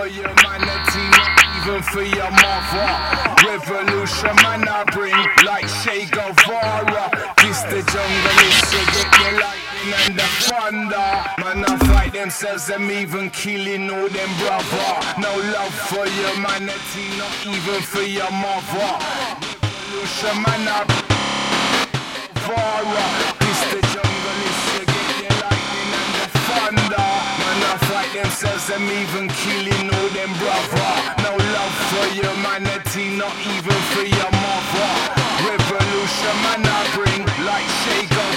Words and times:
for 0.00 0.08
humanity, 0.08 1.04
not 1.12 1.32
even 1.56 1.82
for 1.82 2.02
your 2.02 2.30
mother. 2.30 2.88
Revolution, 3.44 4.34
man, 4.42 4.64
I 4.66 4.84
bring 4.92 5.20
like 5.44 5.68
Che 5.82 6.06
Guevara. 6.06 7.10
This 7.36 7.60
the 7.68 7.84
jungle, 7.92 8.40
it's 8.48 8.60
to 8.72 8.80
get 8.96 9.10
your 9.20 9.34
lightning 9.44 9.92
and 10.06 10.14
the 10.16 10.28
thunder. 10.48 11.10
Man, 11.40 11.64
I 11.64 11.76
fight 11.92 12.12
themselves, 12.14 12.66
them 12.66 12.90
even 12.90 13.28
killing 13.30 13.90
all 13.90 14.08
them 14.08 14.30
brother. 14.40 14.90
No 15.20 15.32
love 15.52 15.74
for 15.90 16.06
humanity, 16.06 17.06
not 17.18 17.34
even 17.44 17.82
for 17.82 18.00
your 18.00 18.30
mother. 18.30 18.90
Revolution, 19.60 20.36
man, 20.44 20.64
I 20.68 20.84
bring 20.88 21.10
Guevara. 22.34 23.39
I'm 28.72 28.86
even 28.86 29.28
killing 29.28 29.90
all 29.90 30.08
them 30.14 30.32
brother. 30.38 30.90
No 31.26 31.34
love 31.34 31.74
for 31.90 32.06
humanity, 32.14 33.16
not 33.18 33.34
even 33.42 33.78
for 33.90 34.06
your 34.06 34.30
mother. 34.30 34.90
Revolution 35.42 36.36
man 36.46 36.62
I 36.62 36.80
bring 36.94 37.22
like 37.44 37.66
shake 37.82 38.14
of 38.14 38.36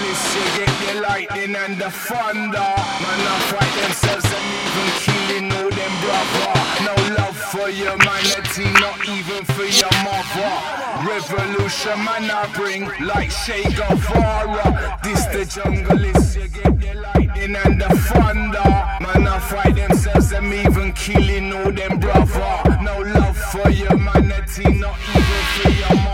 Listen, 0.00 0.48
get 0.56 0.72
the 0.80 1.00
lightning 1.02 1.56
and 1.56 1.76
the 1.76 1.90
thunder. 1.90 2.72
Man 3.04 3.20
I 3.20 3.36
fight 3.52 3.72
themselves, 3.82 4.24
I'm 4.24 4.48
even 4.64 4.88
killing 5.04 5.52
all 5.52 5.70
them 5.70 5.94
brother. 6.00 6.52
No 6.88 6.94
love 7.14 7.21
for 7.52 7.68
your 7.68 7.92
humanity, 7.92 8.64
not 8.80 8.96
even 9.06 9.44
for 9.44 9.64
your 9.64 9.92
mother. 10.02 10.52
Revolution 11.06 11.98
man 12.02 12.30
I 12.30 12.50
bring, 12.54 12.84
like 13.06 13.30
Che 13.30 13.62
Guevara. 13.76 14.98
This 15.04 15.26
the 15.26 15.44
jungle 15.44 16.02
is, 16.02 16.34
you 16.34 16.48
get 16.48 16.80
the 16.80 16.94
lightning 16.94 17.54
and 17.54 17.78
the 17.78 17.88
thunder. 18.08 18.70
Man 19.04 19.28
I 19.28 19.38
fight 19.38 19.76
themselves, 19.76 20.30
them 20.30 20.50
even 20.50 20.94
killing 20.94 21.52
all 21.52 21.70
them 21.70 22.00
brother. 22.00 22.78
No 22.80 23.00
love 23.00 23.36
for 23.36 23.68
your 23.68 23.98
humanity, 23.98 24.72
not 24.72 24.96
even 25.10 25.42
for 25.52 25.68
your 25.68 25.94
mother. 25.96 26.11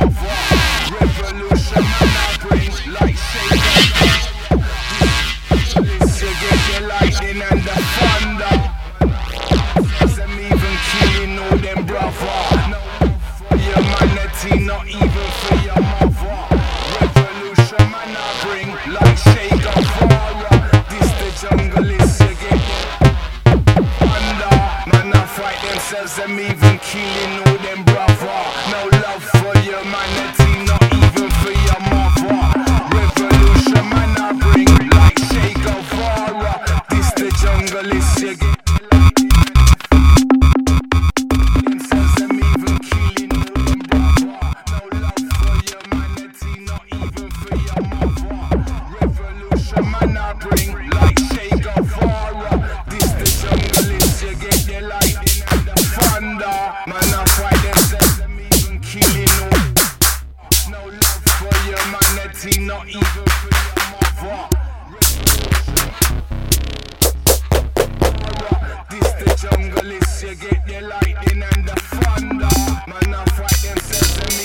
Is 69.41 70.23
you 70.25 70.35
get 70.35 70.67
the 70.67 70.81
lightning 70.81 71.45
and 71.45 71.65
the 71.65 71.77
thunder. 71.79 72.51
Man, 72.91 73.15
I 73.15 73.25
fight 73.39 73.63
them 73.63 73.79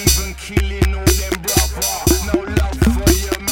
even 0.06 0.36
killing 0.36 0.94
all 0.94 1.04
them 1.04 1.34
brother. 1.42 1.98
No 2.30 2.38
love 2.46 2.78
for 2.78 3.10
humanity, 3.10 3.43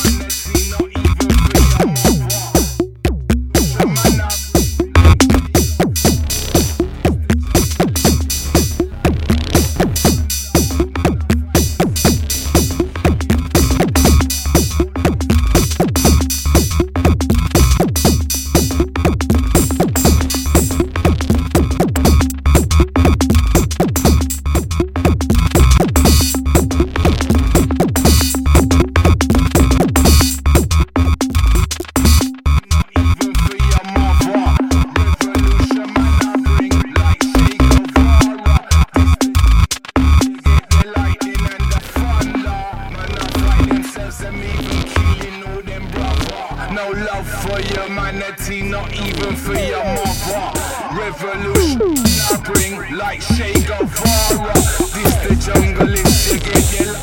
No 46.72 46.90
love 46.90 47.28
for 47.28 47.60
humanity, 47.60 48.62
not 48.62 48.94
even 48.94 49.36
for 49.36 49.58
your 49.58 49.84
mother. 49.84 50.52
Revolution, 50.98 51.82
I 52.30 52.42
bring 52.46 52.74
like 52.98 53.22
Che 53.22 53.54
Guevara. 53.54 54.54
This 54.94 55.16
the 55.24 55.36
jungle, 55.46 55.94
is 55.94 56.32
lightning 56.32 56.96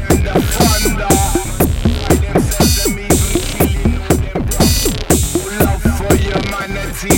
and 0.00 0.26
the 0.26 0.34
thunder. 0.40 1.14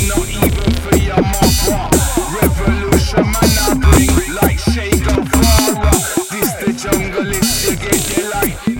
Not 0.08 0.28
even 0.28 0.72
for 0.82 0.96
your 0.96 1.22
mother. 1.22 1.88
Revolution, 2.40 3.26
I 3.26 3.74
bring 3.80 4.12
like 4.34 4.58
Che 4.58 4.90
Guevara. 4.90 5.92
This 6.30 6.50
the 6.60 6.70
jungle, 6.72 7.30
is 7.30 7.68
you 7.68 7.76
get 7.76 8.77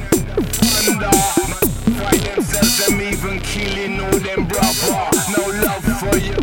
fight 1.99 2.23
themselves, 2.23 2.87
them 2.87 3.01
even 3.01 3.41
killing 3.41 4.01
all 4.01 4.19
them 4.19 4.47
brother. 4.47 5.11
No 5.37 5.45
love 5.65 5.85
for 6.01 6.17
you, 6.19 6.37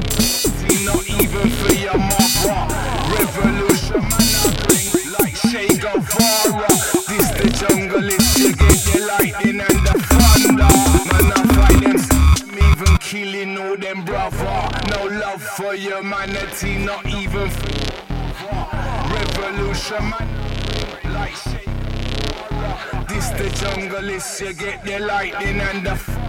not 0.86 1.04
even 1.10 1.50
for 1.50 1.74
your 1.74 1.98
mother. 1.98 2.60
Revolution, 3.16 4.02
man, 4.02 4.30
like 5.20 5.36
Che. 5.36 5.68
This 7.08 7.28
the 7.38 7.48
jungle, 7.60 8.10
is 8.10 8.38
you 8.38 8.54
get 8.56 8.80
the 8.86 9.00
lightning 9.08 9.60
and 9.62 9.80
the 9.86 9.94
thunder. 10.12 10.74
Man, 11.10 11.32
I 11.32 11.42
fight 11.56 11.80
them, 11.84 11.98
them 12.38 12.58
even 12.72 12.98
killing 12.98 13.58
all 13.58 13.78
them 13.78 14.04
brother. 14.04 14.70
No 14.90 15.06
love 15.20 15.42
for 15.42 15.74
humanity, 15.76 16.78
not 16.80 17.06
even 17.08 17.50
for 17.50 17.70
your 17.70 18.04
mother. 18.42 18.86
Revolution, 19.14 20.04
man, 20.10 21.14
like 21.14 21.36
Che. 21.36 21.75
This 23.08 23.30
the 23.30 23.50
jungle, 23.60 24.10
is 24.10 24.42
you 24.42 24.54
get 24.54 24.84
the 24.84 25.00
lightning 25.00 25.60
and 25.60 25.86
the 25.86 25.96
thunder. 25.96 26.26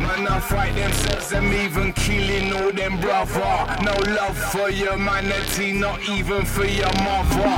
Man, 0.00 0.26
I 0.26 0.40
fight 0.40 0.74
themselves, 0.74 1.30
them 1.30 1.52
even 1.52 1.92
killing 1.92 2.52
all 2.52 2.72
them 2.72 3.00
brother. 3.00 3.52
No 3.84 3.94
love 4.14 4.36
for 4.52 4.70
humanity, 4.70 5.72
not 5.72 6.00
even 6.08 6.44
for 6.44 6.64
your 6.64 6.92
mother. 7.04 7.52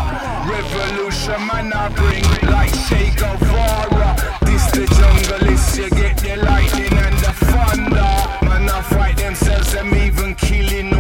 Revolution, 0.50 1.40
man, 1.46 1.72
I 1.72 1.88
bring 1.90 2.24
like 2.50 2.72
Che 2.88 3.12
Guevara. 3.16 4.16
This 4.44 4.66
the 4.72 4.86
jungle, 4.98 5.48
is 5.48 5.78
you 5.78 5.90
get 5.90 6.18
the 6.18 6.36
lightning 6.36 6.92
and 6.92 7.16
the 7.18 7.32
thunder. 7.46 8.12
Man, 8.46 8.68
I 8.68 8.82
fight 8.82 9.16
themselves, 9.16 9.72
them 9.72 9.94
even 9.94 10.34
killing 10.34 10.91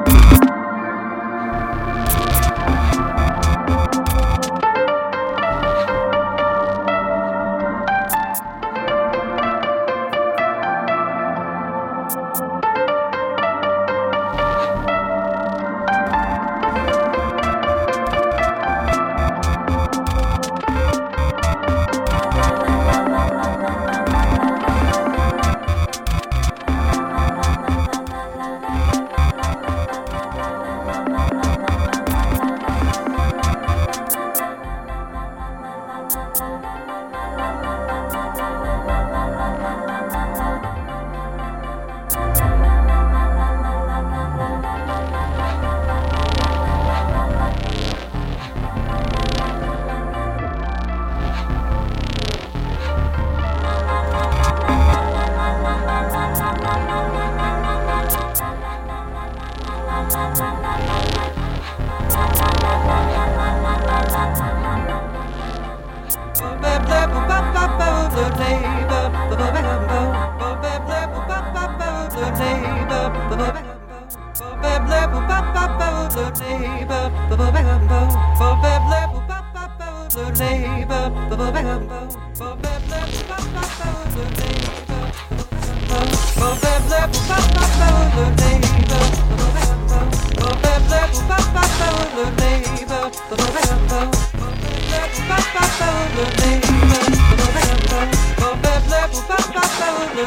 Mm-hmm. 0.00 0.39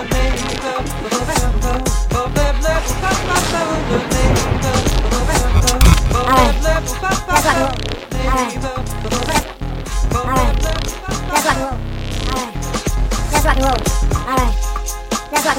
Baby 0.09 0.42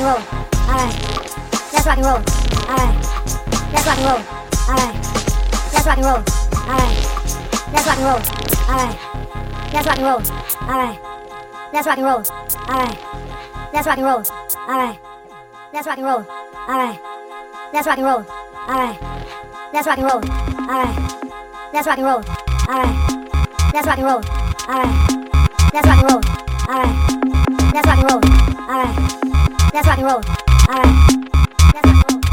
and 0.04 0.12
roll. 0.12 0.22
Alright. 0.68 0.94
Let's 1.72 1.86
rock 1.86 1.96
and 1.96 2.06
roll. 2.06 2.20
Alright. 2.68 2.94
Let's 3.72 3.86
rock 3.86 3.98
and 3.98 4.06
roll. 4.06 4.20
Alright. 4.68 4.94
Let's 5.72 5.86
rock 5.86 5.98
and 5.98 6.06
roll. 6.06 6.22
Alright. 6.68 6.96
Let's 7.72 7.86
rock 7.86 7.98
and 7.98 8.06
roll. 8.06 8.20
Alright. 8.68 8.98
Let's 9.72 9.86
rock 9.86 9.98
and 9.98 10.06
roll. 10.06 10.22
Alright. 10.68 10.98
Let's 11.72 11.86
rock 11.86 11.98
and 11.98 12.06
roll. 12.06 12.22
Alright. 12.68 12.98
Let's 13.72 13.86
rock 13.86 13.98
and 13.98 14.06
roll. 14.06 14.24
Alright. 14.68 14.98
Let's 15.72 15.86
rock 15.86 15.98
and 15.98 16.06
roll. 16.06 16.26
Alright. 16.68 17.00
Let's 17.72 17.86
rock 17.86 17.98
and 17.98 18.06
roll. 18.06 18.24
Alright. 18.68 19.00
Let's 19.72 19.86
rock 19.86 19.98
and 19.98 20.06
roll. 20.06 20.22
Alright. 20.64 20.98
Let's 21.72 21.86
rock 21.86 21.98
and 21.98 22.06
roll. 22.06 22.22
Alright. 22.68 22.94
Let's 23.72 23.86
rock 23.86 23.98
and 23.98 24.06
roll. 24.06 24.22
Alright. 24.68 24.94
Let's 25.72 25.86
rock 25.86 25.98
and 25.98 26.10
roll. 26.10 26.22
Alright. 26.68 26.94
Let's 27.74 27.86
rock 27.86 27.98
and 27.98 28.10
roll. 28.10 28.20
Alright. 28.68 29.23
Let's 29.74 29.88
rock 29.88 29.98
and 29.98 30.06
roll. 30.06 30.22
Alright. 30.68 30.86
Let's 31.74 31.74
rock 31.74 31.84
and 31.84 32.12
roll. 32.12 32.23